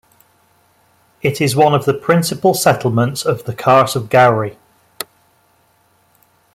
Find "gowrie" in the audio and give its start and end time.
4.09-4.57